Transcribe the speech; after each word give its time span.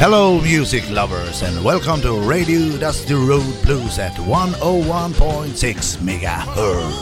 Hello, 0.00 0.40
music 0.40 0.88
lovers, 0.90 1.42
and 1.42 1.64
welcome 1.64 2.00
to 2.02 2.12
Radio 2.20 2.78
Dusty 2.78 3.14
Road 3.14 3.52
Blues 3.64 3.98
at 3.98 4.12
101.6 4.12 5.98
megahertz. 5.98 6.94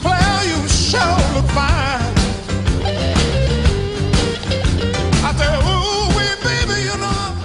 Claire, 0.00 0.44
you 0.48 0.68
sure 0.68 1.16
look 1.34 1.44
fine. 1.52 2.14
I 5.22 5.34
said, 5.36 5.58
ooh, 5.68 6.08
wee, 6.16 6.34
baby, 6.42 6.80
you 6.88 6.96
know, 6.96 7.36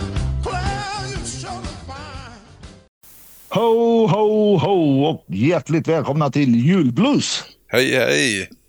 Claire, 0.41 1.09
you 1.09 1.25
sure 1.25 1.52
look 1.52 1.80
fine. 1.86 2.39
Ho, 3.49 4.08
ho, 4.08 4.58
ho 4.58 5.05
och 5.09 5.25
hjärtligt 5.27 5.88
välkomna 5.88 6.30
till 6.30 6.55
julblues. 6.55 7.44
Hej, 7.67 7.95
hej! 7.95 8.60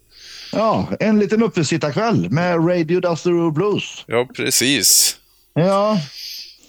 Ja, 0.52 0.88
en 1.00 1.18
liten 1.18 1.42
uppesittarkväll 1.42 2.30
med 2.30 2.68
Radio 2.68 3.00
Dusty 3.00 3.30
Blues. 3.54 4.04
Ja, 4.06 4.26
precis. 4.36 5.16
Ja, 5.54 5.98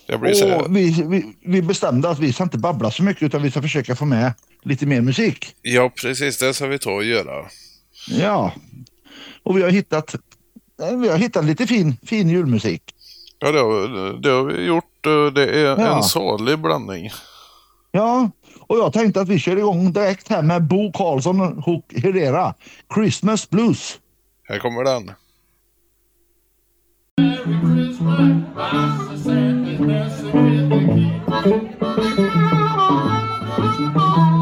och 0.08 0.76
vi, 0.76 1.04
vi, 1.08 1.36
vi 1.46 1.62
bestämde 1.62 2.10
att 2.10 2.20
vi 2.20 2.34
ska 2.34 2.44
inte 2.44 2.58
babbla 2.58 2.92
så 2.92 3.04
mycket 3.04 3.24
utan 3.24 3.42
vi 3.44 3.52
ska 3.52 3.62
försöka 3.62 3.96
få 3.96 4.06
med 4.06 4.34
lite 4.64 4.86
mer 4.86 5.02
musik. 5.02 5.56
Ja, 5.62 5.92
precis. 6.02 6.38
Det 6.38 6.54
ska 6.54 6.68
vi 6.68 6.80
ta 6.80 6.92
och 6.92 7.04
göra. 7.04 7.46
Ja, 8.10 8.54
och 9.44 9.58
vi 9.58 9.62
har 9.62 9.70
hittat, 9.70 10.16
eh, 10.82 10.98
vi 10.98 11.10
har 11.10 11.18
hittat 11.18 11.46
lite 11.46 11.68
fin, 11.68 11.96
fin 12.06 12.30
julmusik. 12.30 12.82
Ja, 13.40 13.52
det 13.52 13.60
har, 13.60 14.22
det 14.22 14.30
har 14.30 14.44
vi 14.44 14.64
gjort. 14.66 15.04
Det 15.36 15.44
är 15.60 15.80
Ja. 15.80 15.98
en 15.98 16.04
salig 16.04 16.60
blandning. 16.60 17.10
Ja, 17.92 18.32
och 18.68 18.78
jag 18.78 18.94
tänkte 18.94 19.22
att 19.22 19.30
vi 19.30 19.40
kör 19.40 19.58
igång 19.58 19.94
direkt 19.94 20.30
här 20.30 20.42
med 20.42 20.64
Bo 20.64 20.92
Karlsson 20.92 21.64
och 21.66 21.94
Herrera. 21.96 22.54
Christmas 22.96 23.50
Blues. 23.50 24.00
Här 24.44 24.60
kommer 24.60 24.84
den. 24.84 25.12
Well, 33.94 34.33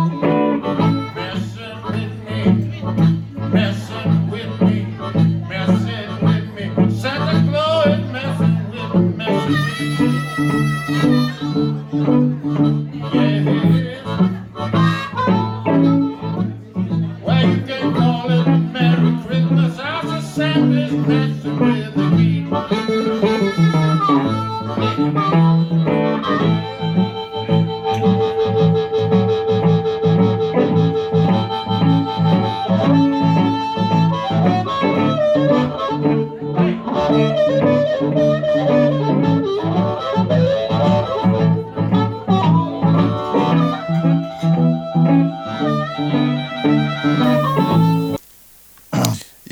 happy, 20.52 20.98
that's. 21.08 21.91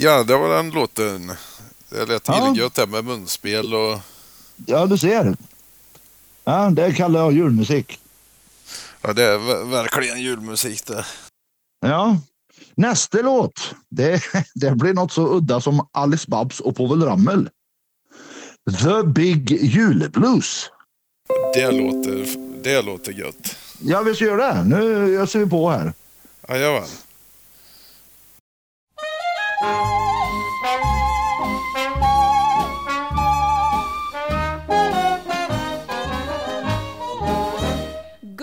Ja, 0.09 0.23
det 0.23 0.37
var 0.37 0.55
den 0.55 0.69
låten. 0.71 1.31
Det 1.89 2.05
lät 2.05 2.27
Ja. 2.27 2.47
illgött 2.51 2.73
där 2.75 2.87
med 2.87 3.05
munspel 3.05 3.73
och... 3.73 3.99
Ja, 4.65 4.85
du 4.85 4.97
ser. 4.97 5.37
Ja, 6.43 6.69
det 6.69 6.93
kallar 6.93 7.19
jag 7.19 7.31
julmusik. 7.33 7.99
Ja, 9.01 9.13
det 9.13 9.23
är 9.23 9.37
ver- 9.37 9.69
verkligen 9.71 10.21
julmusik 10.21 10.85
det. 10.85 11.05
Ja. 11.85 12.17
Nästa 12.75 13.17
låt, 13.21 13.75
det, 13.89 14.23
det 14.55 14.71
blir 14.71 14.93
något 14.93 15.11
så 15.11 15.27
udda 15.37 15.61
som 15.61 15.87
Alice 15.91 16.25
Babs 16.29 16.59
och 16.59 16.75
Povel 16.75 17.03
Ramel. 17.03 17.49
The 18.83 19.03
Big 19.03 19.51
Juleblues. 19.51 20.69
Det 21.53 21.71
låter, 21.71 22.35
det 22.63 22.81
låter 22.81 23.11
gött. 23.11 23.55
Ja, 23.81 24.01
vi 24.01 24.15
ska 24.15 24.25
göra 24.25 24.53
det. 24.53 24.63
Nu 24.63 25.17
öser 25.19 25.39
vi 25.39 25.45
på 25.45 25.69
här. 25.69 25.93
Jajamän. 26.49 26.87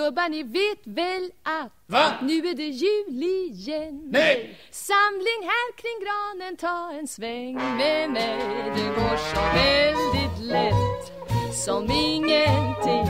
Gubbar 0.07 0.29
ni 0.29 0.43
vet 0.43 0.87
väl 0.87 1.31
att 1.43 1.73
Va? 1.87 2.13
nu 2.23 2.49
är 2.49 2.55
det 2.55 2.69
jul 2.69 3.23
igen 3.23 4.01
Nej! 4.13 4.59
Samling 4.71 5.43
här 5.43 5.73
kring 5.81 5.99
granen, 6.05 6.57
ta 6.57 6.93
en 6.99 7.09
sväng 7.09 7.55
med 7.55 8.11
mig 8.11 8.39
Det 8.77 8.89
går 9.01 9.17
så 9.17 9.41
väldigt 9.61 10.39
lätt 10.53 11.55
som 11.65 11.91
ingenting 11.91 13.07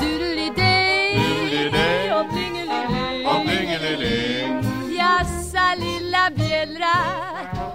Doodly-day. 0.00 1.14
och 2.12 2.26
plingelilej 3.46 4.48
Jassa 4.98 5.74
lilla 5.74 6.30
bjällra 6.30 6.96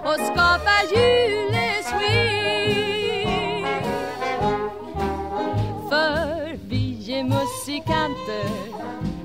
och 0.04 0.20
skapa 0.26 0.74
juleswing 0.94 1.57
är 7.18 7.24
musikanter 7.24 8.50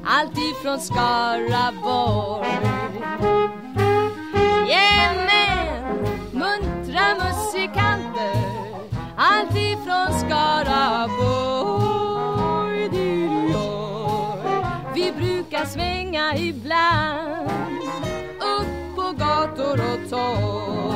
alltid 0.05 0.55
från 0.61 0.79
Skaraborg 0.79 2.47
Jajamän, 4.69 6.03
muntra 6.31 7.15
musikanter 7.15 8.35
alltid 9.17 9.77
från 9.77 10.19
Skaraborg 10.19 11.53
Vi 14.93 15.11
brukar 15.11 15.65
svänga 15.65 16.35
ibland 16.37 17.49
upp 18.39 18.95
på 18.95 19.11
gator 19.11 19.81
och 19.93 20.09
torg. 20.09 20.93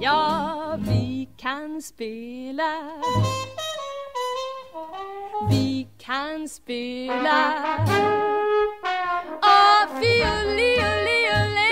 Ja, 0.00 0.78
vi 0.78 1.28
kan 1.36 1.82
spela. 1.82 2.72
Vi 5.50 5.86
kan 5.98 6.48
spela. 6.48 7.54
Åh, 9.42 9.84
fioli, 10.00 10.72
oli, 10.90 11.20
ole 11.40 11.70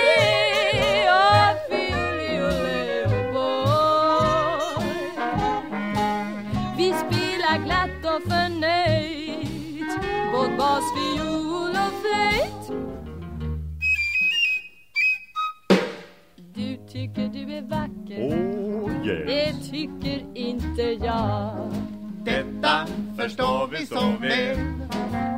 Åh, 1.08 1.54
fioli, 1.70 2.30
ole, 2.40 3.06
oh 3.06 3.32
boy. 3.32 4.84
Vi 6.76 6.92
spelar 6.92 7.56
glatt 7.64 8.04
och 8.04 8.22
förnöjt. 8.32 9.92
Både 10.32 10.56
bas, 10.56 10.84
fiol 10.94 11.70
och 11.70 11.94
flöjt. 12.02 12.64
Du 16.54 16.76
tycker 16.92 17.28
du 17.28 17.54
är 17.56 17.62
vacker. 17.62 18.36
Oh 18.36 19.06
yeah. 19.06 19.26
Det 19.26 19.52
tycker 19.70 20.24
inte 20.34 20.82
jag. 20.82 21.72
Detta 22.24 22.86
förstår 23.22 23.66
vi 23.66 23.86
så 23.86 24.12
väl. 24.20 24.56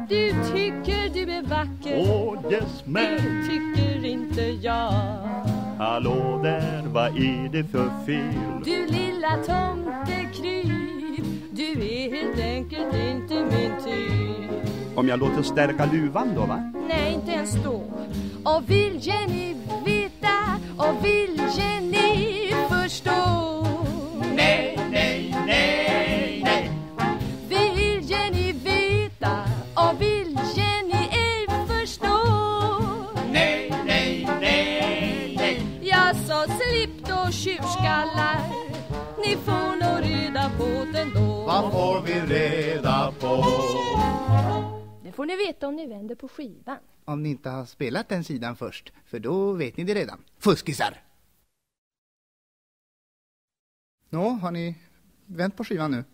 Du 0.08 0.30
tycker 0.54 1.08
du 1.14 1.32
är 1.32 1.42
vacker 1.42 1.96
Oh 1.98 2.52
yes 2.52 2.82
Det 2.84 2.90
man. 2.90 3.48
tycker 3.48 4.04
inte 4.04 4.42
jag 4.42 4.92
Hallå 5.78 6.40
där, 6.42 6.82
vad 6.86 7.06
är 7.06 7.48
det 7.52 7.64
för 7.64 7.90
fel? 8.06 8.34
Du 8.64 8.86
lilla 8.86 9.36
tomtekryp 9.46 11.24
Du 11.50 11.72
är 11.72 12.10
helt 12.14 12.40
enkelt 12.40 12.94
inte 12.94 13.34
min 13.34 13.72
typ 13.84 14.96
Om 14.98 15.08
jag 15.08 15.18
låter 15.18 15.42
stärka 15.42 15.84
luvan 15.84 16.34
då 16.34 16.40
va? 16.40 16.72
Nej, 16.88 17.12
inte 17.14 17.32
ens 17.32 17.54
då 17.64 17.82
Och 18.44 18.70
vill 18.70 18.98
Jenny 19.00 19.54
veta 19.84 20.60
Och 20.76 21.04
vill 21.04 21.40
Jenny 21.56 21.93
Vad 41.54 41.72
får 41.72 42.02
vi 42.02 42.34
reda 42.34 43.12
på? 43.20 43.44
Det 45.02 45.12
får 45.12 45.26
ni 45.26 45.36
veta 45.36 45.68
om 45.68 45.76
ni 45.76 45.86
vänder 45.86 46.14
på 46.14 46.28
skivan 46.28 46.78
Om 47.04 47.22
ni 47.22 47.28
inte 47.28 47.50
har 47.50 47.64
spelat 47.64 48.08
den 48.08 48.24
sidan 48.24 48.56
först, 48.56 48.92
för 49.06 49.18
då 49.18 49.52
vet 49.52 49.76
ni 49.76 49.84
det 49.84 49.94
redan. 49.94 50.24
Fuskisar! 50.38 51.02
Nå, 54.08 54.28
har 54.28 54.50
ni 54.50 54.74
vänt 55.26 55.56
på 55.56 55.64
skivan 55.64 55.90
nu? 55.90 56.04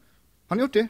Har 0.46 0.56
ni 0.56 0.62
gjort 0.62 0.72
det? 0.72 0.88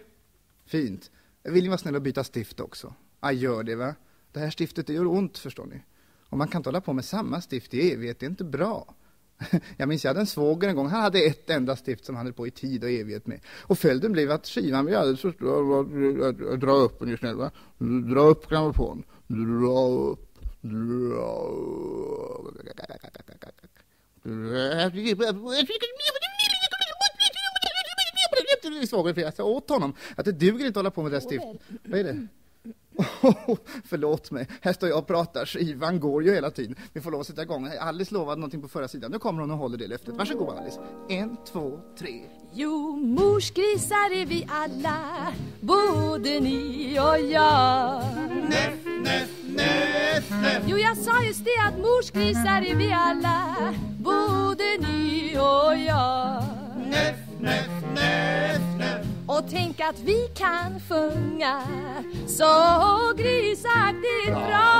Fint. 0.64 1.10
Vill 1.42 1.62
ni 1.62 1.68
vara 1.68 1.78
snälla 1.78 1.96
och 1.96 2.02
byta 2.02 2.24
stift 2.24 2.60
också? 2.60 2.94
Ja, 3.20 3.32
gör 3.32 3.62
det 3.62 3.76
va. 3.76 3.94
Det 4.32 4.40
här 4.40 4.50
stiftet 4.50 4.86
det 4.86 4.92
gör 4.92 5.06
ont 5.06 5.38
förstår 5.38 5.66
ni. 5.66 5.82
Och 6.28 6.38
man 6.38 6.48
kan 6.48 6.58
inte 6.58 6.68
hålla 6.68 6.80
på 6.80 6.92
med 6.92 7.04
samma 7.04 7.40
stift 7.40 7.74
i 7.74 7.92
evighet, 7.92 8.18
det 8.18 8.26
är 8.26 8.30
inte 8.30 8.44
bra. 8.44 8.94
Jag 9.76 9.88
minns 9.88 10.04
jag 10.04 10.10
hade 10.10 10.20
en 10.20 10.26
svåger 10.26 10.68
en 10.68 10.76
gång, 10.76 10.88
han 10.88 11.02
hade 11.02 11.18
ett 11.18 11.50
enda 11.50 11.76
stift 11.76 12.04
som 12.04 12.16
han 12.16 12.26
höll 12.26 12.32
på 12.32 12.46
i 12.46 12.50
tid 12.50 12.84
och 12.84 12.90
evighet 12.90 13.26
med. 13.26 13.40
Och 13.60 13.78
följden 13.78 14.12
blev 14.12 14.30
att 14.30 14.46
skivan 14.46 14.84
blev 14.84 14.98
alldeles 14.98 15.20
för 15.20 15.32
stor. 15.32 16.56
Dra 16.56 16.72
upp 16.72 16.98
den 16.98 17.16
snäll 17.16 17.36
va. 17.36 17.50
Dra 18.14 18.20
upp 18.20 18.48
grammofon. 18.48 19.02
Dra 19.26 19.88
upp. 19.88 20.26
Dra 20.60 21.32
upp. 21.32 22.56
Svågern 28.88 29.14
för 29.14 29.20
jag 29.20 29.34
sa 29.34 29.44
åt 29.44 29.70
honom 29.70 29.94
att 30.16 30.24
det 30.24 30.32
duger 30.32 30.66
inte 30.66 30.68
att 30.68 30.74
hålla 30.76 30.90
på 30.90 31.02
med 31.02 31.12
det 31.12 31.16
där 31.16 31.26
stiftet. 31.26 31.60
Vad 31.84 32.00
är 32.00 32.04
det? 32.04 32.26
förlåt 33.84 34.30
mig, 34.30 34.46
här 34.60 34.72
står 34.72 34.88
jag 34.88 34.98
och 34.98 35.06
pratar, 35.06 35.46
skivan 35.46 36.00
går 36.00 36.24
ju 36.24 36.34
hela 36.34 36.50
tiden. 36.50 36.76
Vi 36.92 37.00
får 37.00 37.10
lov 37.10 37.20
att 37.20 37.26
sätta 37.26 37.42
igång. 37.42 37.70
Alice 37.80 38.14
lovade 38.14 38.40
någonting 38.40 38.62
på 38.62 38.68
förra 38.68 38.88
sidan. 38.88 39.10
Nu 39.10 39.18
kommer 39.18 39.40
hon 39.40 39.50
och 39.50 39.58
håller 39.58 39.78
det 39.78 39.86
löftet. 39.86 40.14
Varsågod 40.14 40.58
Alice. 40.58 40.80
En, 41.08 41.36
två, 41.52 41.80
tre. 41.98 42.22
Jo, 42.52 42.96
morsgrisar 42.96 44.12
är 44.20 44.26
vi 44.26 44.46
alla, 44.50 45.32
både 45.60 46.40
ni 46.40 46.98
och 47.00 47.20
jag. 47.30 48.02
Näff, 48.48 48.84
näff, 49.04 49.30
näff, 49.44 50.30
näff. 50.30 50.62
Jo, 50.66 50.78
jag 50.78 50.96
sa 50.96 51.22
just 51.22 51.44
det 51.44 51.68
att 51.68 51.78
morsgrisar 51.78 52.62
är 52.62 52.74
vi 52.74 52.92
alla, 52.92 53.74
både 53.98 54.64
ni 54.80 55.36
och 55.38 55.76
jag. 55.76 56.44
Näff, 56.90 57.16
näff, 57.40 57.70
näff. 57.94 58.69
Och 59.30 59.44
tänk 59.50 59.80
att 59.80 59.98
vi 59.98 60.28
kan 60.34 60.80
sjunga 60.88 61.62
så 62.26 63.12
grisaktigt 63.16 64.32
bra. 64.32 64.70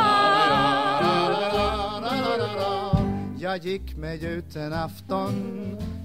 Jag 3.39 3.59
gick 3.59 3.97
mig 3.97 4.25
ut 4.25 4.57
en 4.57 4.73
afton 4.73 5.61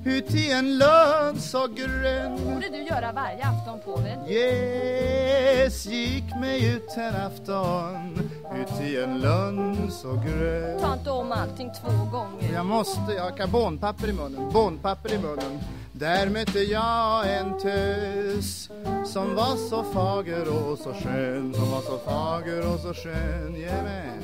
ut 0.05 0.35
i 0.35 0.51
en 0.51 0.77
lön 0.77 1.39
så 1.39 1.67
grön 1.67 2.45
borde 2.45 2.69
du 2.69 2.83
göra 2.83 3.11
varje 3.11 3.45
afton 3.45 3.79
påven. 3.85 4.29
Yes, 4.29 5.85
gick 5.85 6.35
mig 6.39 6.75
ut 6.75 6.97
en 6.97 7.15
afton 7.15 8.31
ut 8.55 8.81
i 8.81 8.97
en 8.97 9.19
lön 9.19 9.91
så 9.91 10.13
grön 10.13 10.79
Ta 10.79 10.93
inte 10.93 11.11
om 11.11 11.31
allting 11.31 11.71
två 11.81 12.17
gånger. 12.17 12.53
Jag 12.53 12.65
måste, 12.65 13.11
jag 13.17 13.23
har 13.23 13.37
karbonpapper 13.37 14.09
i 14.09 14.13
munnen, 14.13 14.53
bonpapper 14.53 15.13
i 15.13 15.17
munnen 15.17 15.59
där 15.99 16.29
mötte 16.29 16.59
jag 16.59 17.37
en 17.37 17.59
tös 17.59 18.69
Som 19.05 19.35
var 19.35 19.69
så 19.69 19.83
fager 19.83 20.47
och 20.47 20.77
så 20.77 20.93
skön 20.93 21.53
Som 21.53 21.71
var 21.71 21.81
så 21.81 21.99
fager 22.05 22.73
och 22.73 22.79
så 22.79 22.93
skön, 22.93 23.55
jajamän 23.55 24.21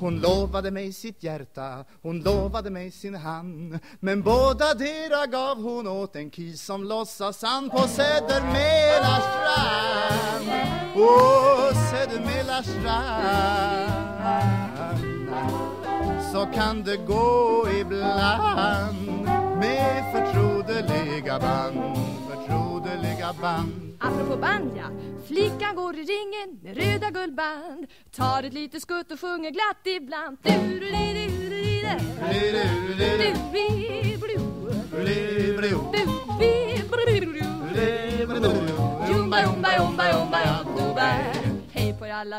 hon 0.00 0.20
lovade 0.20 0.70
mig 0.70 0.92
sitt 0.92 1.22
hjärta, 1.22 1.84
hon 2.02 2.20
lovade 2.20 2.70
mig 2.70 2.90
sin 2.90 3.14
hand 3.14 3.78
Men 4.00 4.22
båda 4.22 4.74
dera 4.74 5.26
gav 5.26 5.62
hon 5.62 5.86
åt 5.86 6.16
en 6.16 6.30
kis 6.30 6.62
som 6.62 6.84
låtsas 6.84 7.42
han 7.42 7.70
på 7.70 7.78
Södermäla 7.78 9.20
strand 9.20 10.50
Åh, 10.96 11.90
Södermäla 11.90 12.62
strand 12.62 13.90
Så 16.32 16.46
kan 16.46 16.82
det 16.82 16.96
gå 16.96 17.66
ibland 17.80 19.29
med 19.60 20.04
förtrodeliga 20.12 21.38
band 21.38 21.96
Förtrodeliga 22.30 23.32
band. 23.40 23.96
Apropå 24.00 24.36
band 24.36 24.70
ja, 24.76 24.90
flickan 25.26 25.76
går 25.76 25.96
i 25.96 26.04
ringen 26.04 26.58
med 26.62 26.76
röda 26.76 27.10
guldband. 27.10 27.86
Tar 28.16 28.42
ett 28.42 28.52
litet 28.52 28.82
skutt 28.82 29.10
och 29.10 29.20
sjunger 29.20 29.50
glatt 29.50 29.86
ibland. 29.86 30.38
Jumba, 33.10 33.29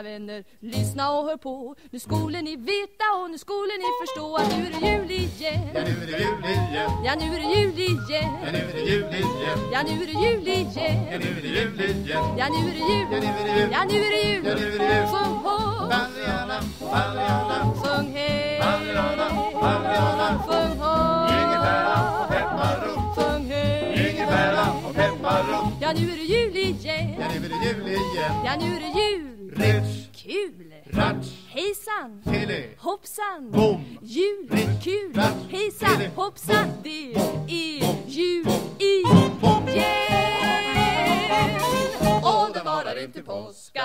Er 0.02 0.04
vänner, 0.04 0.44
lyssna 0.62 1.12
och 1.12 1.26
hör 1.26 1.38
på 1.38 1.76
Nu 1.92 2.00
skulle 2.00 2.42
ni 2.42 2.56
veta 2.56 3.06
och 3.22 3.32
nu 3.32 3.38
skulle 3.38 3.74
ni 3.78 3.90
förstå 4.02 4.36
att 4.36 4.58
nu 4.58 4.66
är 4.66 4.72
det 4.80 4.88
jul 4.88 5.12
igen 5.12 5.70
Ja, 5.74 5.82
nu 5.84 5.92
är 5.92 6.08
det 6.08 6.18
jul 6.26 6.46
igen 6.50 6.92
Ja, 7.06 7.16
nu 7.16 7.26
är 7.26 7.38
det 7.38 7.54
jul 7.54 7.80
igen 7.80 8.32
Ja, 8.42 8.52
nu 8.52 8.60
är 8.60 8.74
det 8.74 8.82
jul 8.92 9.14
igen 9.14 9.68
Ja, 9.72 9.84
nu 9.84 9.94
är 9.94 10.06
det 10.06 10.18
jul 10.18 10.50
igen 10.50 11.12
Ja, 11.12 11.18
nu 11.18 11.28
är 11.28 11.42
det 11.42 11.48
jul 11.48 11.80
igen 11.80 12.36
Ja, 12.38 12.50
nu 12.50 12.68
är 12.68 12.74
det 12.74 12.80
jul 12.80 13.08
Ja, 13.12 13.20
nu 13.22 13.38
är 13.38 13.46
det 13.46 13.60
jul 13.60 13.72
Ja, 13.72 13.84
nu 13.84 13.98
är 13.98 14.12
det 14.12 14.24
jul 14.28 14.46
Ja, 14.46 14.56
nu 14.56 14.66
är 14.66 14.80
det 14.80 14.94
jul 14.94 15.08
Sjung 15.08 15.36
hå 15.44 15.58
Sjung 17.82 18.12
hej 18.14 18.62
Sjung 20.48 20.78
hå 20.82 20.96
Ingebära 21.42 21.96
och 22.22 22.30
pepparrot 22.30 23.16
Sjung 23.16 23.46
hej 23.46 24.10
Ingebära 24.10 24.66
och 24.88 24.96
pepparrot 24.96 25.74
Ja, 25.82 25.94
nu 25.94 26.12
är 26.12 26.18
det 26.18 26.24
jul 26.24 26.56
igen 26.56 27.16
Ja, 27.20 27.28
nu 27.34 27.46
är 27.46 27.50
det 27.50 27.66
jul 27.66 27.88
igen 27.88 28.34
Ja, 28.46 28.56
nu 28.60 28.76
är 28.76 28.80
det 28.80 29.00
jul 29.00 29.41
Ritch, 29.62 30.24
Kul 30.24 30.74
ratch, 30.94 31.28
Hejsan 31.50 32.22
tele 32.24 32.64
Hoppsan 32.78 33.52
Bom. 33.52 33.98
Jul 34.02 34.48
Ritch, 34.52 34.84
Kul 34.84 35.14
ratch, 35.16 35.52
Hejsan 35.52 35.98
tele, 35.98 36.12
Hoppsan 36.16 36.68
bom. 36.68 36.84
Det 36.84 37.14
Bom. 37.16 37.46
är 37.48 38.08
jul 38.08 38.46
bom. 39.42 39.68
igen 39.68 40.12
Och 42.24 42.54
det 42.54 42.62
varar 42.66 43.04
inte 43.04 43.22
påska 43.22 43.84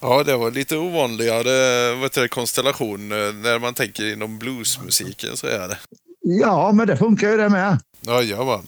Ja, 0.00 0.22
det 0.24 0.36
var 0.36 0.50
lite 0.50 0.76
ovanligare 0.76 1.90
vad 1.94 2.02
heter 2.02 2.22
det, 2.22 2.28
konstellation 2.28 3.12
eh, 3.12 3.34
när 3.34 3.58
man 3.58 3.74
tänker 3.74 4.12
inom 4.12 4.38
bluesmusiken 4.38 5.36
så 5.36 5.46
är 5.46 5.68
det. 5.68 5.78
Ja, 6.20 6.72
men 6.72 6.86
det 6.86 6.96
funkar 6.96 7.30
ju 7.30 7.36
det 7.36 7.48
med. 7.48 7.78
Jajamän. 8.00 8.64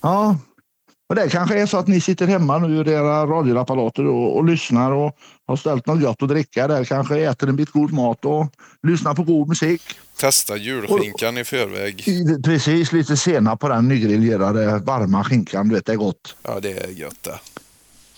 Ja. 0.00 0.36
Och 1.08 1.14
det 1.14 1.28
kanske 1.28 1.60
är 1.60 1.66
så 1.66 1.76
att 1.76 1.86
ni 1.86 2.00
sitter 2.00 2.26
hemma 2.26 2.58
nu 2.58 2.76
i 2.76 2.92
era 2.92 3.26
radioapparater 3.26 4.06
och, 4.06 4.36
och 4.36 4.44
lyssnar 4.44 4.92
och 4.92 5.16
har 5.46 5.56
ställt 5.56 5.86
något 5.86 6.00
gott 6.00 6.22
att 6.22 6.28
dricka 6.28 6.68
där. 6.68 6.84
Kanske 6.84 7.16
äter 7.18 7.48
en 7.48 7.56
bit 7.56 7.70
god 7.70 7.92
mat 7.92 8.24
och 8.24 8.46
lyssnar 8.82 9.14
på 9.14 9.22
god 9.22 9.48
musik. 9.48 9.82
Testa 10.16 10.56
julskinkan 10.56 11.38
i 11.38 11.44
förväg. 11.44 12.04
Precis, 12.44 12.92
lite 12.92 13.16
senap 13.16 13.60
på 13.60 13.68
den 13.68 13.88
nygriljerade 13.88 14.78
varma 14.78 15.24
skinkan. 15.24 15.68
Du 15.68 15.74
vet, 15.74 15.86
det 15.86 15.92
är 15.92 15.96
gott. 15.96 16.36
Ja, 16.42 16.60
det 16.60 16.72
är 16.72 16.88
gött 16.88 17.22
det. 17.22 17.38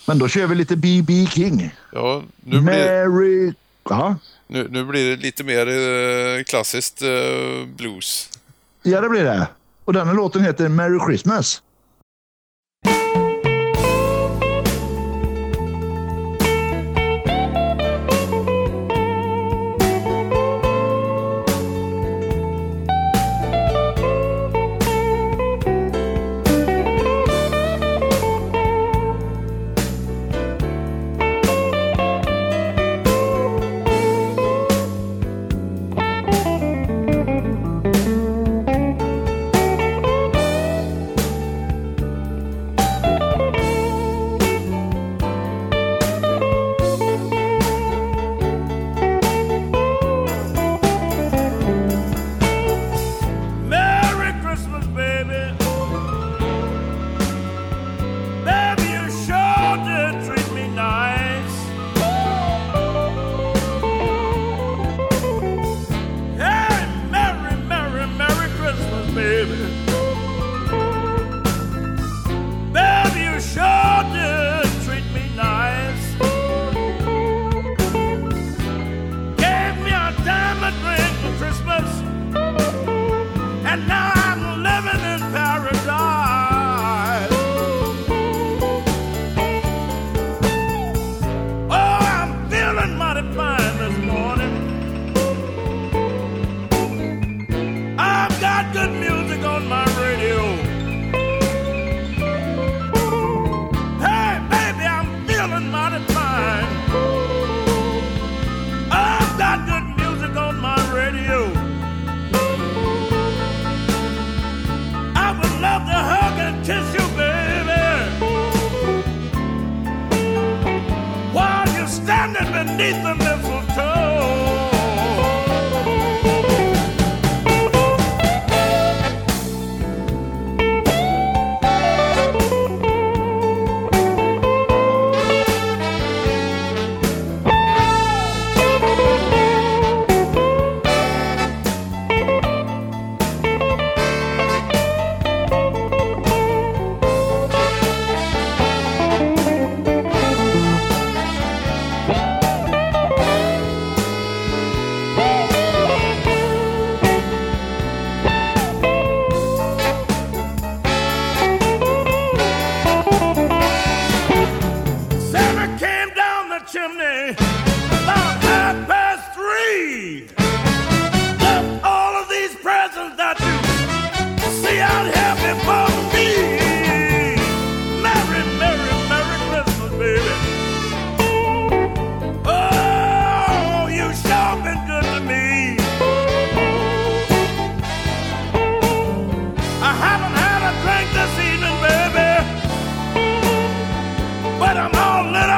Men 0.07 0.19
då 0.19 0.29
kör 0.29 0.47
vi 0.47 0.55
lite 0.55 0.77
B.B. 0.77 1.27
King. 1.31 1.75
Ja, 1.93 2.23
nu 2.45 2.51
blir, 2.51 2.61
Merry... 2.61 3.53
Ja. 3.91 4.17
nu, 4.47 4.69
nu 4.71 4.85
blir 4.85 5.11
det 5.11 5.17
lite 5.23 5.45
mer 5.45 5.67
eh, 5.69 6.43
klassiskt 6.45 7.03
eh, 7.03 7.09
blues. 7.77 8.31
ja, 8.83 9.01
det 9.01 9.09
blir 9.09 9.25
det. 9.25 9.47
Och 9.85 9.93
den 9.93 10.07
här 10.07 10.15
låten 10.15 10.45
heter 10.45 10.69
Merry 10.69 10.99
Christmas. 11.07 11.63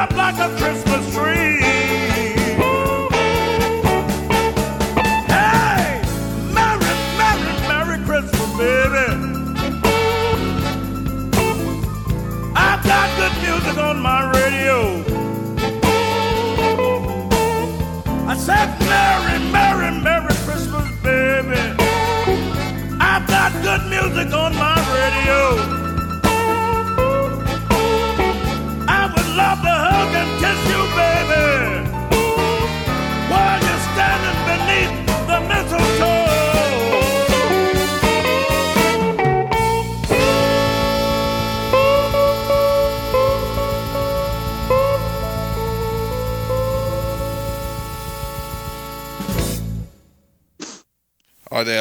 up 0.01 0.11
like 0.15 0.39
a 0.39 0.49
Christmas. 0.57 0.90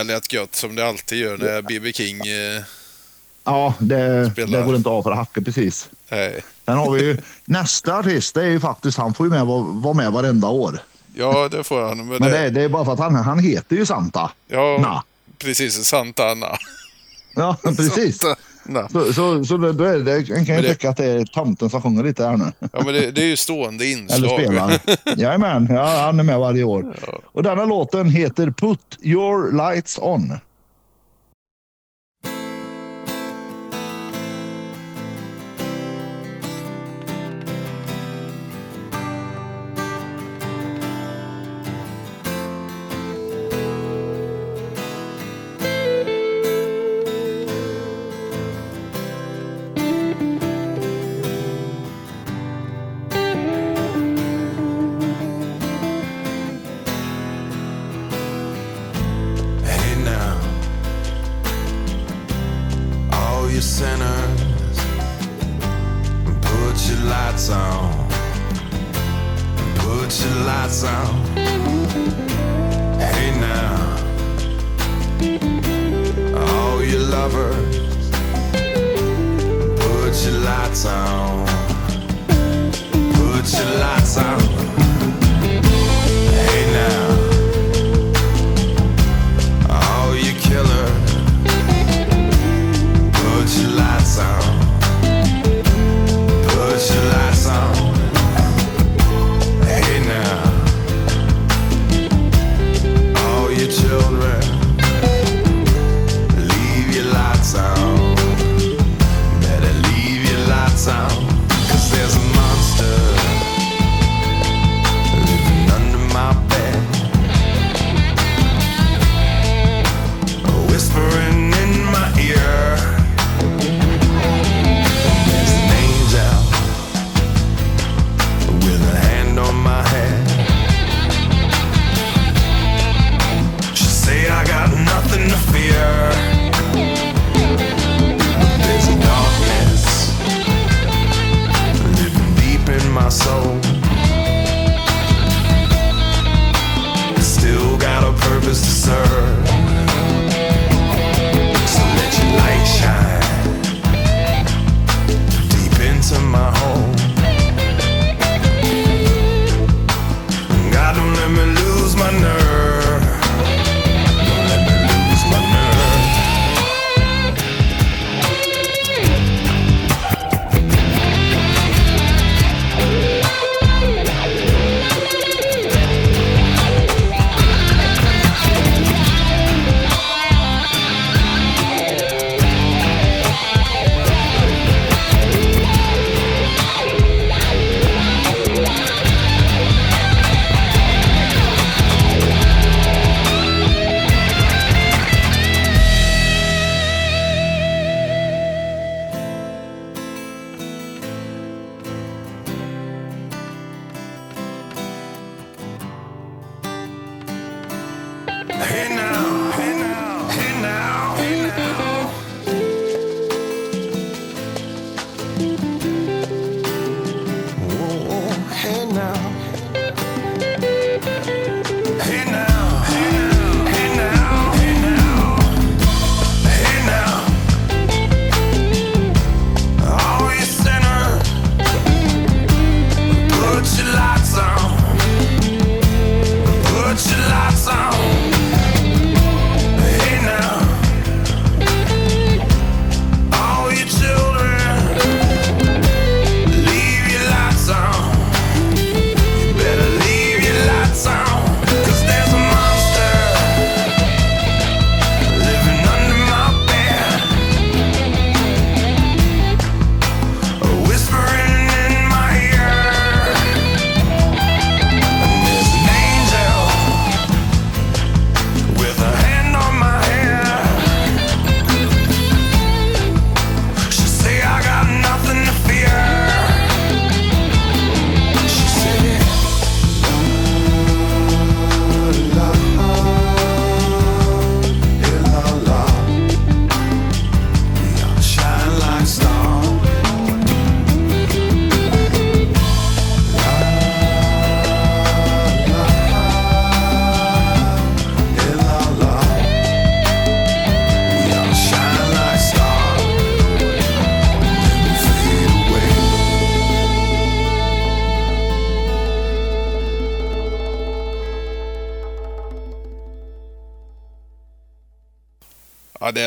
Det 0.07 0.12
lät 0.14 0.33
gött 0.33 0.54
som 0.54 0.75
det 0.76 0.87
alltid 0.88 1.19
gör 1.19 1.38
när 1.38 1.62
B.B. 1.62 1.92
King... 1.92 2.16
Eh, 2.26 2.62
Ja, 3.45 3.75
det, 3.78 4.30
Spelar. 4.33 4.59
det 4.59 4.64
går 4.66 4.76
inte 4.76 4.88
av 4.88 5.02
för 5.02 5.11
hacke 5.11 5.40
precis. 5.40 5.88
nej. 6.09 6.45
Sen 6.64 6.78
har 6.78 6.90
vi 6.92 7.00
ju 7.02 7.16
nästa 7.45 7.97
artist. 7.99 8.35
Det 8.35 8.42
är 8.42 8.47
ju 8.47 8.61
faktiskt, 8.61 8.99
han 8.99 9.14
får 9.14 9.26
ju 9.26 9.30
med, 9.30 9.47
vara 9.47 9.95
med 9.95 10.12
varenda 10.12 10.49
år. 10.49 10.78
Ja, 11.14 11.49
det 11.49 11.64
får 11.64 11.83
han. 11.88 11.97
Men, 11.99 12.07
Men 12.07 12.23
det, 12.23 12.28
det, 12.30 12.38
är- 12.38 12.50
det 12.50 12.62
är 12.62 12.69
bara 12.69 12.85
för 12.85 12.92
att 12.92 12.99
han, 12.99 13.14
han 13.14 13.38
heter 13.38 13.76
ju 13.76 13.87
Santa. 13.87 14.30
ja, 14.49 14.78
Na. 14.83 15.04
precis. 15.38 15.85
Santa 15.85 16.30
Anna. 16.30 16.57
Ja, 17.35 17.57
precis. 17.62 18.19
Santa. 18.19 18.40
Så, 18.93 19.12
så, 19.12 19.45
så 19.45 19.57
då 19.57 19.85
är 19.85 19.99
det, 19.99 20.17
en 20.17 20.47
kan 20.47 20.57
ju 20.57 20.62
det- 20.62 20.69
tycka 20.69 20.90
att 20.90 20.97
det 20.97 21.05
är 21.05 21.25
tomten 21.25 21.71
som 21.71 21.83
sjunger 21.83 22.05
lite 22.05 22.25
här 22.26 22.37
nu. 22.37 22.45
Ja, 22.73 22.83
men 22.85 22.95
det, 22.95 23.11
det 23.11 23.23
är 23.23 23.26
ju 23.26 23.37
stående 23.37 23.85
Eller 23.85 24.02
inslag. 24.02 24.31
spelar. 24.40 24.73
Jajamän, 25.17 25.67
ja, 25.71 25.85
han 26.05 26.21
är 26.21 26.25
med 26.25 26.38
varje 26.38 26.64
år. 26.64 26.95
Och 27.25 27.43
denna 27.43 27.64
låten 27.64 28.11
heter 28.11 28.50
Put 28.50 28.99
your 29.02 29.52
lights 29.52 29.99
on. 29.99 30.33
You 63.61 63.64
sinners, 63.64 64.40
put 66.40 66.76
your 66.88 67.00
lights 67.11 67.50
on. 67.50 68.09
Put 69.76 70.11
your 70.23 70.37
lights 70.47 70.85
on. 70.85 71.26
Hey 72.99 73.31
now, 73.38 73.76
all 76.38 76.83
you 76.83 77.00
lovers, 77.00 78.11
put 79.83 80.14
your 80.25 80.40
lights 80.40 80.87
on. 80.87 81.47
Put 83.12 83.52
your 83.52 83.71
lights 83.79 84.17
on. 84.17 84.89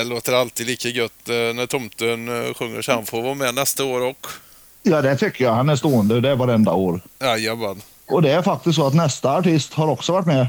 Det 0.04 0.10
låter 0.10 0.34
alltid 0.34 0.68
lika 0.68 0.90
gött 0.90 1.30
eh, 1.30 1.36
när 1.36 1.66
tomten 1.66 2.28
eh, 2.28 2.54
sjunger 2.54 2.82
så 2.82 2.92
han 2.92 3.06
får 3.06 3.22
vara 3.22 3.34
med 3.34 3.56
nästa 3.56 3.86
år 3.86 4.02
och. 4.02 4.28
Ja, 4.84 5.02
det 5.02 5.18
tycker 5.18 5.44
jag. 5.44 5.54
Han 5.54 5.70
är 5.70 5.76
stående. 5.76 6.22
Det 6.22 6.30
är 6.30 6.36
varenda 6.36 6.74
år. 6.74 7.02
Jajamän. 7.20 7.82
Och 8.06 8.22
det 8.22 8.32
är 8.32 8.42
faktiskt 8.42 8.76
så 8.76 8.88
att 8.88 8.94
nästa 8.94 9.38
artist 9.38 9.74
har 9.74 9.88
också 9.88 10.12
varit 10.12 10.26
med 10.26 10.48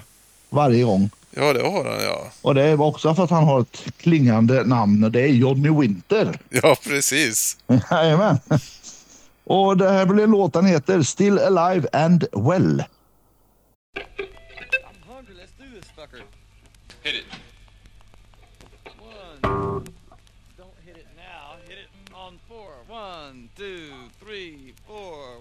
varje 0.51 0.85
gång. 0.85 1.11
Ja, 1.31 1.53
det 1.53 1.63
har 1.63 1.85
han 1.85 2.05
ja. 2.05 2.29
Och 2.43 2.55
det 2.55 2.63
är 2.63 2.81
också 2.81 3.15
för 3.15 3.25
att 3.25 3.31
han 3.31 3.45
har 3.45 3.61
ett 3.61 3.85
klingande 3.99 4.65
namn 4.65 5.05
och 5.05 5.11
det 5.11 5.21
är 5.21 5.29
Johnny 5.29 5.81
Winter. 5.81 6.39
Ja, 6.49 6.77
precis. 6.85 7.57
Jajamän. 7.91 8.39
Och 9.45 9.77
det 9.77 9.91
här 9.91 10.07
blir 10.07 10.27
låten 10.27 10.67
heter 10.67 11.03
Still 11.03 11.39
Alive 11.39 11.89
and 11.93 12.25
Well. 12.33 12.85
Hit 17.03 17.15
it. 17.15 17.54
One. 19.05 19.85
Don't 20.57 20.75
hit 20.85 20.97
it 20.97 21.07
now. 21.17 21.57
Hit 21.69 21.79
it 21.79 21.89
on 22.15 22.39
four. 22.49 22.73
One, 22.89 23.51
two, 23.57 23.93
three, 24.21 24.75
four. 24.87 25.41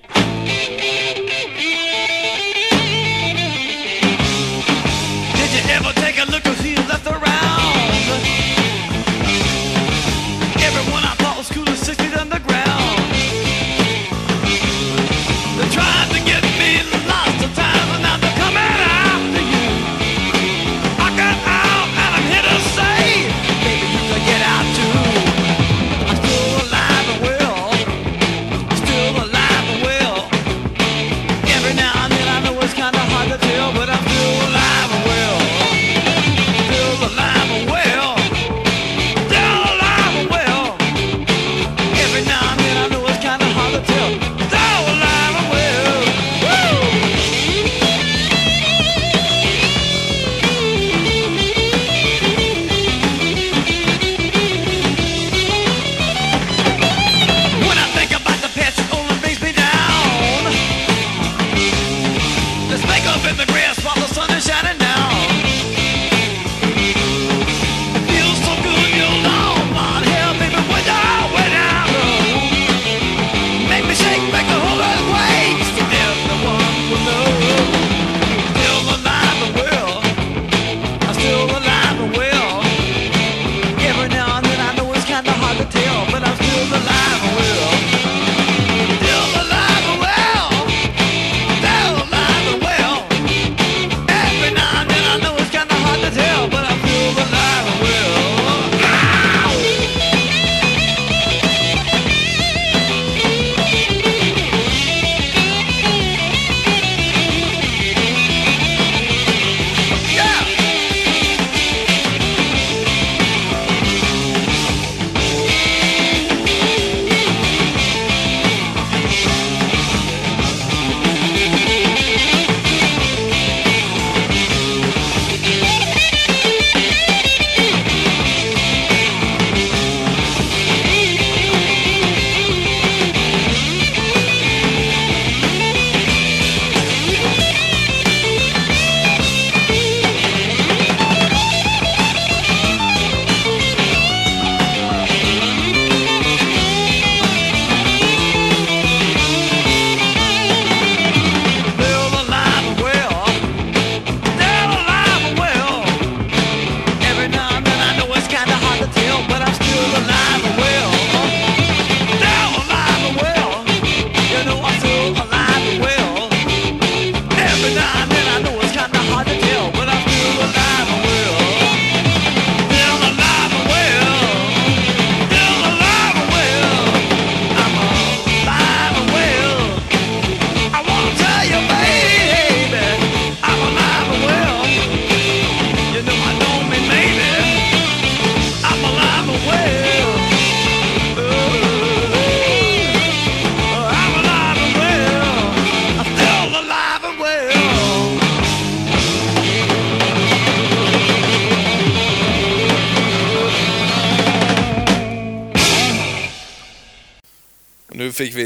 Did 5.34 5.52
you 5.52 5.62
ever 5.69 5.93
take 5.93 6.17
a 6.19 6.26
look 6.32 6.45
at 6.45 6.58
who 6.58 6.76
left 6.88 7.08
around? 7.08 8.62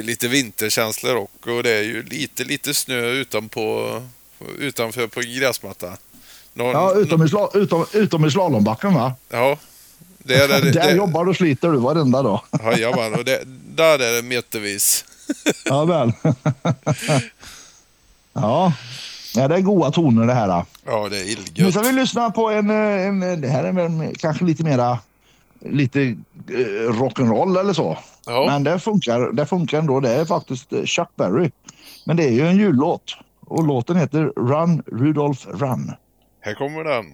Lite 0.08 0.28
vinterkänslor 0.28 1.16
och, 1.16 1.48
och 1.48 1.64
det 1.64 1.72
är 1.72 1.82
ju 1.84 2.04
lite, 2.04 2.44
lite 2.44 2.74
snö 2.74 3.10
utanpå, 3.10 4.02
utanför 4.60 5.08
på 5.08 5.22
gräsmattan. 5.22 5.98
Någon, 6.54 6.72
Ja, 6.72 6.94
utom 6.96 7.24
i, 7.26 7.30
sla, 7.30 7.50
utom, 7.54 7.86
utom 7.94 8.26
i 8.26 8.32
slalombacken 8.32 8.94
va? 8.94 9.14
Ja, 9.30 9.58
det 10.18 10.36
är 10.36 10.48
det. 10.48 10.60
Där 10.72 10.88
det 10.88 10.92
jobbar 10.96 11.26
och 11.30 11.36
sliter 11.36 11.72
du 11.72 11.78
varenda 11.78 12.22
dag. 12.22 12.42
Jajamän, 12.64 13.14
och 13.14 13.26
det, 13.26 13.42
där 13.76 14.00
är 14.00 14.16
det 14.16 14.22
metervis. 14.22 15.06
Ja, 15.66 15.86
väl. 15.86 16.12
ja. 18.34 18.74
ja, 19.36 19.48
det 19.48 19.56
är 19.56 19.62
goda 19.62 19.92
toner 19.92 20.28
det 20.28 20.34
här. 20.34 20.66
Ja, 20.86 21.10
det 21.10 21.18
är 21.20 21.26
Nu 21.26 21.32
illgött. 21.32 21.74
ska 21.74 21.82
vi 21.82 21.92
lyssna 21.92 22.32
på 22.32 22.50
en, 22.50 22.70
eh, 22.70 23.08
en 23.08 23.42
det 23.42 23.48
här 23.48 23.64
är 23.64 23.72
väl 23.72 24.16
kanske 24.20 24.46
lite 24.46 24.64
mera 24.64 25.00
lite 25.60 26.02
eh, 26.02 26.92
rock'n'roll 26.92 27.60
eller 27.60 27.74
så. 27.74 27.98
Ja. 28.26 28.46
Men 28.48 28.64
det 28.64 28.80
funkar, 28.80 29.32
det 29.32 29.46
funkar 29.46 29.80
ändå. 29.80 30.00
Det 30.00 30.10
är 30.10 30.26
faktiskt 30.26 30.74
eh, 30.74 30.84
Chuck 30.84 31.10
Berry. 31.16 31.52
Men 32.06 32.18
det 32.18 32.24
är 32.24 32.32
ju 32.32 32.48
en 32.48 32.58
jullåt 32.58 33.18
och 33.40 33.68
låten 33.68 33.96
heter 33.96 34.34
Run 34.36 34.84
Rudolph 34.86 35.48
Run. 35.48 35.92
Här 36.42 36.54
kommer 36.54 36.84
den. 36.84 37.06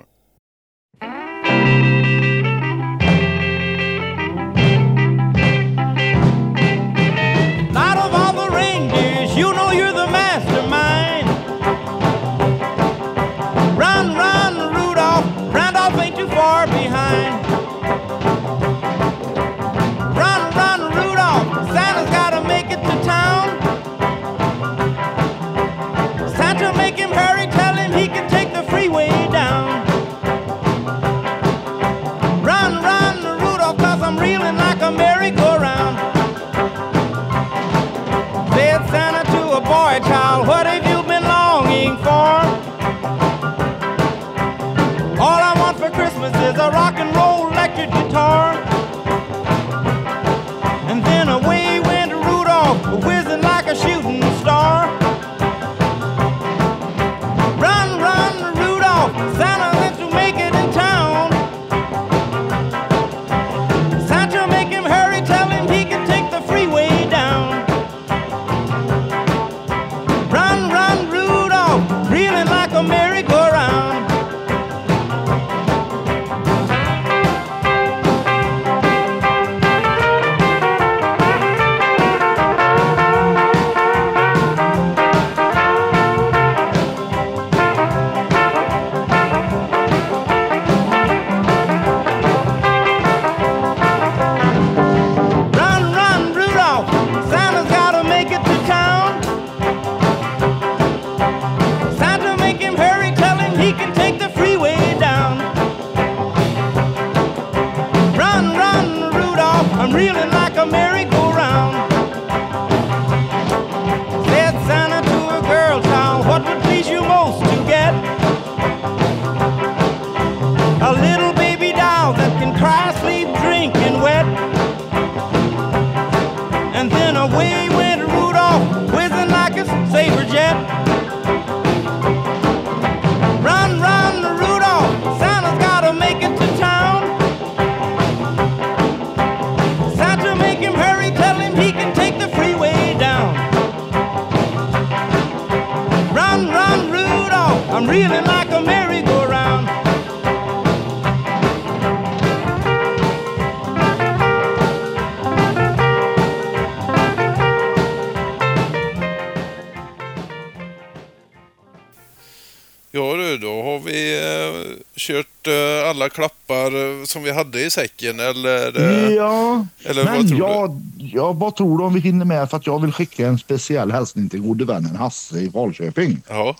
Alla 166.04 166.10
klappar 166.10 167.00
eh, 167.00 167.06
som 167.06 167.24
vi 167.24 167.32
hade 167.32 167.62
i 167.66 167.70
säcken 167.70 168.20
eller? 168.20 168.82
eh, 168.82 169.10
Ja, 169.13 169.68
Eller 169.86 170.04
men 170.04 170.16
vad 170.18 170.28
tror 170.28 170.39
jag, 170.39 170.82
jag, 170.98 171.34
vad 171.34 171.56
tror 171.56 171.78
du 171.78 171.84
om 171.84 171.94
vi 171.94 172.00
hinner 172.00 172.26
med? 172.26 172.50
För 172.50 172.58
att 172.58 172.68
jag 172.68 172.82
vill 172.82 172.92
skicka 172.92 173.28
en 173.28 173.38
speciell 173.39 173.92
hälsning 173.92 174.30
till 174.30 174.42
gode 174.42 174.66
vännen 174.66 174.96
Hasse 174.96 175.39
i 175.39 175.52
Falköping. 175.52 176.22
Ja. 176.30 176.56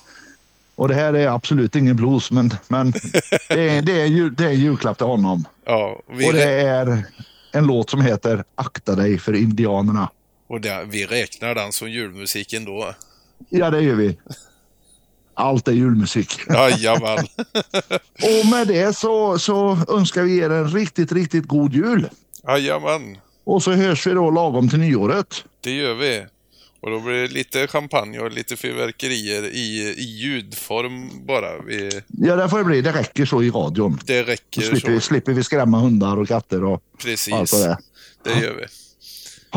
Och 0.76 0.88
det 0.88 0.96
här 0.96 1.14
är 1.14 1.28
absolut 1.28 1.76
ingen 1.76 1.96
blues, 1.96 2.32
men, 2.32 2.54
men 2.68 2.92
det, 3.50 3.70
är, 3.70 3.82
det, 3.82 4.02
är, 4.02 4.30
det 4.30 4.44
är 4.44 4.50
en 4.50 4.60
julklapp 4.60 4.98
till 4.98 5.08
honom. 5.08 5.46
Ja, 5.66 6.00
vi, 6.12 6.30
Och 6.30 6.34
det 6.34 6.62
är 6.62 7.04
en 7.52 7.66
låt 7.68 7.90
som 7.90 8.02
heter 8.02 8.44
Akta 8.56 8.96
dig 8.96 9.20
för 9.20 9.34
indianerna. 9.34 10.10
och 10.48 10.62
det, 10.62 10.86
vi 10.88 11.06
räknar 11.06 11.56
den 11.56 11.72
som 11.72 11.90
julmusik 11.90 12.54
ändå. 12.54 12.94
Ja, 13.50 13.70
det 13.70 13.82
gör 13.82 13.96
vi. 13.96 14.18
Allt 15.36 15.68
är 15.68 15.72
julmusik. 15.72 16.40
Jajamän. 16.50 17.18
Och 18.42 18.46
med 18.52 18.68
det 18.68 18.98
så, 18.98 19.40
så 19.40 19.78
önskar 19.90 20.24
vi 20.24 20.38
er 20.38 20.50
en 20.50 20.68
riktigt, 20.72 21.12
riktigt 21.12 21.46
god 21.48 21.74
jul. 21.74 22.10
Jajamän, 22.48 23.18
Och 23.44 23.64
så 23.64 23.72
hörs 23.72 24.08
vi 24.08 24.12
då 24.12 24.32
lagom 24.32 24.70
till 24.70 24.80
nyåret. 24.80 25.44
det 25.62 25.72
gör 25.72 25.94
vi. 25.94 26.26
Och 26.82 26.90
då 26.92 27.00
blir 27.00 27.14
det 27.14 27.28
lite 27.28 27.68
champagne 27.68 28.20
och 28.20 28.32
lite 28.32 28.56
fyrverkerier 28.56 29.44
i, 29.44 29.94
i 29.98 30.04
ljudform 30.04 31.26
bara. 31.26 31.62
Vi, 31.68 32.02
Ja, 32.08 32.36
det 32.36 32.50
får 32.50 32.58
det 32.58 32.64
bli. 32.64 32.82
Det 32.82 32.92
räcker 32.92 33.26
så 33.26 33.44
i 33.44 33.50
radion. 33.50 34.00
det 34.06 34.22
Då 34.22 34.28
räcker 34.32 34.62
slipper, 34.62 34.92
vi, 34.92 35.00
så. 35.00 35.06
slipper 35.08 35.34
vi 35.34 35.44
skrämma 35.44 35.80
hundar 35.80 36.18
och 36.18 36.28
katter 36.28 36.64
och 36.64 36.82
Precis. 37.04 37.34
allt 37.34 37.52
det. 37.52 37.78
Det 38.24 38.40
gör 38.40 38.54
vi. 38.54 38.66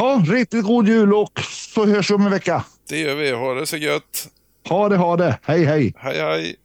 Ha, 0.01 0.25
riktigt 0.29 0.65
god 0.65 0.89
jul 0.89 1.15
och 1.15 1.41
så 1.75 1.87
hörs 1.87 2.11
vi 2.11 2.15
om 2.15 2.23
en 2.27 2.31
vecka. 2.31 2.65
Det 2.89 2.99
gör 2.99 3.15
vi. 3.15 3.31
Ha 3.31 3.55
det 3.55 3.67
så 3.67 3.77
gött. 3.77 4.29
Ha 4.69 4.89
det, 4.89 4.97
ha 4.97 5.17
det. 5.17 5.39
Hej, 5.43 5.65
hej. 5.65 5.95
Hej, 5.97 6.21
hej. 6.21 6.57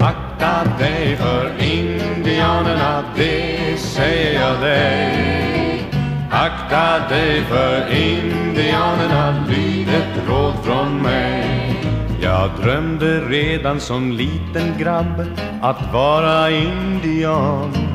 Akta 0.00 0.78
dig 0.78 1.16
för 1.16 1.52
indianerna, 1.62 3.04
det 3.16 3.78
säger 3.78 4.40
jag 4.40 4.60
dig. 4.60 5.90
Akta 6.30 7.08
dig 7.08 7.44
för 7.44 7.92
indianerna, 7.92 9.46
lyd 9.48 9.88
ett 9.88 10.28
råd 10.28 10.54
från 10.64 11.02
mig. 11.02 11.76
Jag 12.22 12.50
drömde 12.62 13.20
redan 13.20 13.80
som 13.80 14.12
liten 14.12 14.78
grabb 14.78 15.26
att 15.62 15.92
vara 15.92 16.50
indian. 16.50 17.93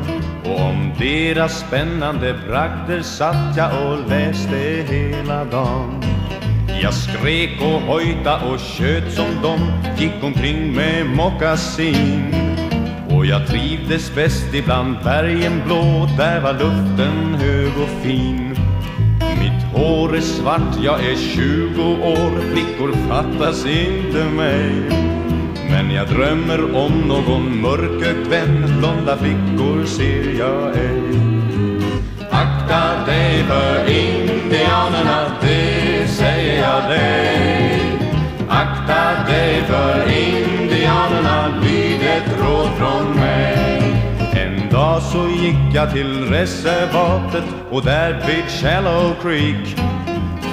Och 0.49 0.61
om 0.61 0.91
deras 0.99 1.59
spännande 1.59 2.35
bragder 2.47 3.01
satt 3.01 3.57
jag 3.57 3.91
och 3.91 4.09
läste 4.09 4.85
hela 4.93 5.45
dagen. 5.45 6.03
Jag 6.81 6.93
skrek 6.93 7.61
och 7.61 7.81
hojta 7.81 8.45
och 8.45 8.59
tjöt 8.59 9.13
som 9.13 9.25
de 9.43 9.59
gick 10.03 10.23
omkring 10.23 10.75
med 10.75 11.05
mockasin. 11.05 12.35
Och 13.09 13.25
jag 13.25 13.47
trivdes 13.47 14.15
bäst 14.15 14.53
ibland 14.53 14.97
bergen 15.03 15.61
blå, 15.65 16.09
där 16.17 16.41
var 16.41 16.53
luften 16.53 17.35
hög 17.35 17.71
och 17.83 18.03
fin. 18.03 18.55
Mitt 19.39 19.63
hår 19.73 20.15
är 20.15 20.21
svart, 20.21 20.83
jag 20.83 20.99
är 20.99 21.15
20 21.15 21.81
år, 21.91 22.41
flickor 22.53 22.91
fattas 23.07 23.65
inte 23.65 24.23
mig. 24.25 25.18
Men 25.81 25.91
jag 25.91 26.07
drömmer 26.07 26.75
om 26.75 26.91
någon 27.07 27.61
mörkögd 27.61 28.27
vän, 28.27 28.73
blonda 28.79 29.17
flickor 29.17 29.85
ser 29.85 30.39
jag 30.39 30.77
ej. 30.77 31.01
Akta 32.31 33.05
dig 33.05 33.43
för 33.43 33.91
indianerna, 33.91 35.31
det 35.41 36.07
säger 36.07 36.61
jag 36.61 36.89
dig. 36.89 37.81
Akta 38.49 39.31
dig 39.31 39.63
för 39.63 40.11
indianerna, 40.11 41.47
lyd 41.63 42.01
ett 42.01 42.39
råd 42.39 42.69
från 42.77 43.15
mig. 43.15 43.81
En 44.33 44.69
dag 44.71 45.01
så 45.01 45.27
gick 45.29 45.75
jag 45.75 45.93
till 45.93 46.29
reservatet 46.29 47.45
och 47.71 47.83
där 47.83 48.23
vid 48.27 48.61
Shallow 48.61 49.15
Creek 49.21 49.75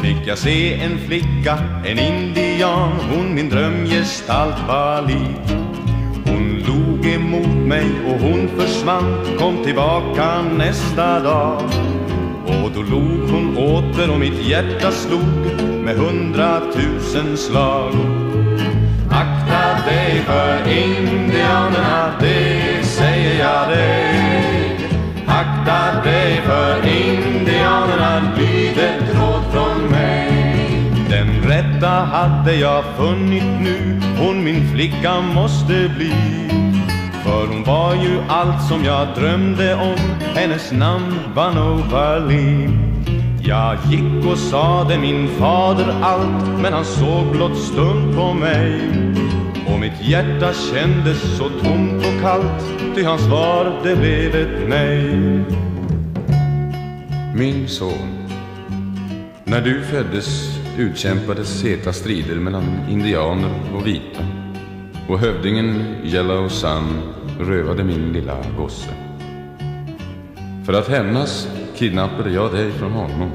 fick 0.07 0.27
jag 0.27 0.38
se 0.38 0.75
en 0.75 0.99
flicka, 0.99 1.59
en 1.85 1.99
indian, 1.99 2.92
hon 3.11 3.35
min 3.35 3.49
drömgestalt 3.49 4.69
var 4.69 5.03
lik. 5.03 5.59
Hon 6.27 6.64
log 6.66 7.07
emot 7.07 7.66
mig 7.66 7.87
och 8.07 8.21
hon 8.21 8.49
försvann, 8.49 9.37
kom 9.38 9.64
tillbaka 9.64 10.42
nästa 10.42 11.21
dag. 11.21 11.62
Och 12.47 12.71
då 12.75 12.83
log 12.83 13.31
hon 13.31 13.57
åter 13.57 14.11
och 14.11 14.21
mitt 14.21 14.49
hjärta 14.49 14.90
slog 14.90 15.62
med 15.85 15.97
hundratusen 15.97 17.37
slag. 17.37 17.92
Akta 19.11 19.90
dig 19.90 20.23
för 20.27 20.59
indianerna, 20.69 22.12
det 22.21 22.87
säger 22.87 23.38
jag 23.38 23.69
dig. 23.69 24.81
Akta 25.27 26.03
dig 26.05 26.40
för 26.47 26.77
indianerna, 26.87 28.33
hade 32.05 32.55
jag 32.55 32.85
funnit 32.97 33.61
nu, 33.61 34.01
hon 34.19 34.45
min 34.45 34.73
flicka 34.75 35.21
måste 35.21 35.91
bli. 35.97 36.13
För 37.27 37.47
hon 37.47 37.65
var 37.65 37.95
ju 37.95 38.21
allt 38.29 38.69
som 38.69 38.85
jag 38.85 39.09
drömde 39.15 39.75
om 39.75 39.97
Hennes 40.35 40.73
namn 40.73 41.19
var 41.35 41.53
Nova 41.53 42.19
Lee 42.19 42.71
Jag 43.43 43.77
Jag 43.77 43.93
gick 43.93 44.27
och 44.27 44.39
sade 44.39 44.99
min 44.99 45.29
fader 45.29 45.95
allt 46.03 46.61
Men 46.63 46.73
han 46.73 46.85
såg 46.85 47.27
blott 47.33 47.59
stund 47.59 48.17
på 48.17 48.35
mig. 48.35 48.81
Och 49.67 49.81
mitt 49.81 50.09
hjärta 50.09 50.53
kändes 50.53 51.37
så 51.37 51.49
tomt 51.49 52.07
och 52.07 52.23
kallt 52.23 52.65
Ty 52.95 53.03
hans 53.03 53.23
svar 53.23 53.81
det 53.83 53.97
blev 53.97 54.35
ett 54.35 54.69
nej. 54.69 55.45
Min 57.35 57.69
son 57.69 58.29
När 59.45 59.61
du 59.61 59.83
föddes 59.83 60.59
utkämpades 60.79 61.65
heta 61.65 61.93
strider 61.93 62.35
mellan 62.35 62.65
indianer 62.91 63.51
och 63.75 63.87
vita 63.87 64.25
och 65.09 65.19
hövdingen 65.19 65.97
Yellow 66.05 66.49
Sun 66.49 67.01
rövade 67.41 67.85
min 67.85 68.12
lilla 68.12 68.45
gosse. 68.59 68.91
För 70.67 70.73
att 70.73 70.89
hämnas 70.89 71.49
kidnappade 71.77 72.31
jag 72.31 72.53
dig 72.53 72.71
från 72.71 72.93
honom. 72.93 73.31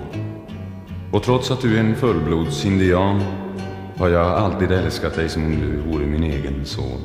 Och 1.11 1.23
trots 1.23 1.51
att 1.51 1.61
du 1.61 1.75
är 1.75 1.79
en 1.79 1.95
fullblodsindian 1.95 3.21
har 3.97 4.09
jag 4.09 4.27
alltid 4.27 4.71
älskat 4.71 5.15
dig 5.15 5.29
som 5.29 5.45
om 5.45 5.51
du 5.61 5.91
vore 5.91 6.05
min 6.05 6.23
egen 6.23 6.65
son. 6.65 7.01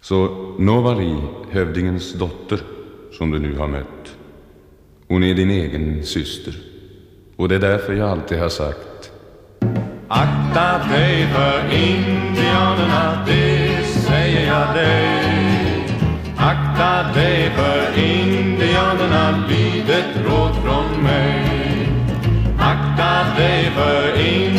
Så 0.00 0.28
Novali, 0.58 1.16
hövdingens 1.50 2.12
dotter, 2.12 2.60
som 3.12 3.30
du 3.30 3.38
nu 3.38 3.58
har 3.58 3.68
mött, 3.68 4.16
hon 5.08 5.22
är 5.22 5.34
din 5.34 5.50
egen 5.50 6.04
syster. 6.04 6.56
Och 7.36 7.48
det 7.48 7.54
är 7.54 7.58
därför 7.58 7.92
jag 7.92 8.10
alltid 8.10 8.38
har 8.38 8.48
sagt 8.48 8.85
Akta 10.08 10.78
dig 10.88 11.26
för 11.26 11.74
indianerna, 11.74 13.24
det 13.26 13.84
säger 13.86 14.46
jag 14.46 14.74
dig. 14.74 15.86
Akta 16.36 17.12
dig 17.14 17.50
för 17.50 17.98
indianerna, 17.98 19.46
lyd 19.48 19.90
ett 19.90 20.26
råd 20.26 20.54
från 20.64 21.02
mig. 21.02 21.88
Akta 22.58 23.36
dig 23.36 23.70
för 23.70 24.20
indianerna, 24.20 24.55